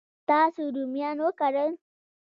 تاسو 0.29 0.61
رومیان 0.75 1.17
وکرل؟ 1.25 1.73